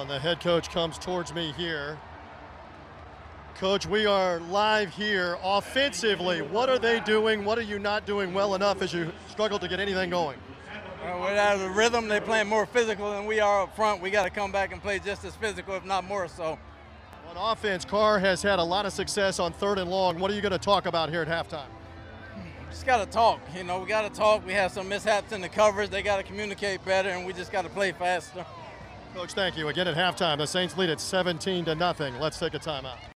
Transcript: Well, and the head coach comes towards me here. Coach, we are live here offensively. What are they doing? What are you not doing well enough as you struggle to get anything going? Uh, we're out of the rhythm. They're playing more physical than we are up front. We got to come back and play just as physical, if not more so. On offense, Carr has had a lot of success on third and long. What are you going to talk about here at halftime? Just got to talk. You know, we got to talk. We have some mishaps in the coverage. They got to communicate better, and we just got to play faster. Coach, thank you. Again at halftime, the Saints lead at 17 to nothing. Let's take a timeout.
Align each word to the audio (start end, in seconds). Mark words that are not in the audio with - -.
Well, 0.00 0.10
and 0.10 0.16
the 0.16 0.18
head 0.18 0.40
coach 0.40 0.70
comes 0.70 0.96
towards 0.96 1.34
me 1.34 1.52
here. 1.58 1.98
Coach, 3.56 3.84
we 3.84 4.06
are 4.06 4.40
live 4.40 4.88
here 4.88 5.36
offensively. 5.44 6.40
What 6.40 6.70
are 6.70 6.78
they 6.78 7.00
doing? 7.00 7.44
What 7.44 7.58
are 7.58 7.62
you 7.62 7.78
not 7.78 8.06
doing 8.06 8.32
well 8.32 8.54
enough 8.54 8.80
as 8.80 8.94
you 8.94 9.12
struggle 9.28 9.58
to 9.58 9.68
get 9.68 9.78
anything 9.78 10.08
going? 10.08 10.38
Uh, 11.04 11.18
we're 11.20 11.36
out 11.36 11.56
of 11.56 11.60
the 11.60 11.68
rhythm. 11.68 12.08
They're 12.08 12.22
playing 12.22 12.48
more 12.48 12.64
physical 12.64 13.10
than 13.10 13.26
we 13.26 13.40
are 13.40 13.64
up 13.64 13.76
front. 13.76 14.00
We 14.00 14.08
got 14.08 14.24
to 14.24 14.30
come 14.30 14.50
back 14.50 14.72
and 14.72 14.80
play 14.80 15.00
just 15.00 15.22
as 15.26 15.36
physical, 15.36 15.74
if 15.74 15.84
not 15.84 16.04
more 16.04 16.28
so. 16.28 16.58
On 17.28 17.52
offense, 17.52 17.84
Carr 17.84 18.18
has 18.20 18.40
had 18.40 18.58
a 18.58 18.64
lot 18.64 18.86
of 18.86 18.94
success 18.94 19.38
on 19.38 19.52
third 19.52 19.78
and 19.78 19.90
long. 19.90 20.18
What 20.18 20.30
are 20.30 20.34
you 20.34 20.40
going 20.40 20.52
to 20.52 20.58
talk 20.58 20.86
about 20.86 21.10
here 21.10 21.20
at 21.20 21.28
halftime? 21.28 21.68
Just 22.70 22.86
got 22.86 23.04
to 23.04 23.06
talk. 23.06 23.38
You 23.54 23.64
know, 23.64 23.80
we 23.80 23.86
got 23.86 24.10
to 24.10 24.18
talk. 24.18 24.46
We 24.46 24.54
have 24.54 24.72
some 24.72 24.88
mishaps 24.88 25.32
in 25.32 25.42
the 25.42 25.48
coverage. 25.50 25.90
They 25.90 26.00
got 26.00 26.16
to 26.16 26.22
communicate 26.22 26.86
better, 26.86 27.10
and 27.10 27.26
we 27.26 27.34
just 27.34 27.52
got 27.52 27.64
to 27.64 27.68
play 27.68 27.92
faster. 27.92 28.46
Coach, 29.14 29.32
thank 29.32 29.56
you. 29.56 29.68
Again 29.68 29.88
at 29.88 29.96
halftime, 29.96 30.38
the 30.38 30.46
Saints 30.46 30.76
lead 30.78 30.88
at 30.88 31.00
17 31.00 31.64
to 31.64 31.74
nothing. 31.74 32.18
Let's 32.20 32.38
take 32.38 32.54
a 32.54 32.58
timeout. 32.58 33.00